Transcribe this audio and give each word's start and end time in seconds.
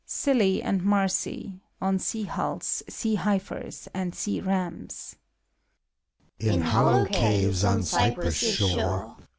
PSYLLI 0.07 0.63
AND 0.63 0.81
MARSI 0.83 1.61
{on 1.79 1.99
sea 1.99 2.23
hulls, 2.23 2.81
sea 2.89 3.13
heifers 3.13 3.87
and 3.93 4.15
sea 4.15 4.41
rams). 4.41 5.15
In 6.39 6.63
hollow 6.63 7.05
caves 7.05 7.63
on 7.63 7.83
Cyprus' 7.83 8.33
shore. 8.35 9.15